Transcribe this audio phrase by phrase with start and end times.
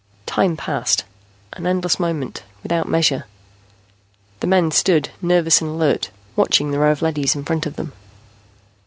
[0.25, 1.03] Time passed,
[1.53, 3.27] an endless moment, without measure.
[4.39, 7.93] The men stood, nervous and alert, watching the row of leadys in front of them.